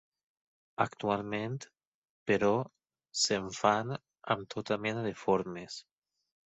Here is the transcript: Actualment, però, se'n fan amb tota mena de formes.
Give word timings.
Actualment, 0.85 1.59
però, 2.31 2.51
se'n 3.27 3.53
fan 3.61 3.95
amb 4.37 4.53
tota 4.57 4.83
mena 4.89 5.09
de 5.11 5.15
formes. 5.27 5.83